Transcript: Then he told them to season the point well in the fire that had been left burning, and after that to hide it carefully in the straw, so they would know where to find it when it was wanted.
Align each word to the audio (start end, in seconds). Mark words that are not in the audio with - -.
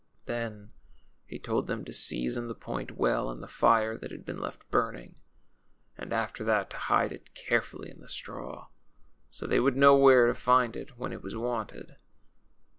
Then 0.25 0.71
he 1.27 1.37
told 1.37 1.67
them 1.67 1.85
to 1.85 1.93
season 1.93 2.47
the 2.47 2.55
point 2.55 2.93
well 2.97 3.29
in 3.29 3.41
the 3.41 3.47
fire 3.47 3.95
that 3.99 4.09
had 4.09 4.25
been 4.25 4.39
left 4.41 4.67
burning, 4.71 5.13
and 5.95 6.11
after 6.11 6.43
that 6.43 6.71
to 6.71 6.77
hide 6.77 7.11
it 7.11 7.35
carefully 7.35 7.91
in 7.91 7.99
the 8.01 8.09
straw, 8.09 8.69
so 9.29 9.45
they 9.45 9.59
would 9.59 9.77
know 9.77 9.95
where 9.95 10.25
to 10.25 10.33
find 10.33 10.75
it 10.75 10.97
when 10.97 11.13
it 11.13 11.21
was 11.21 11.35
wanted. 11.35 11.97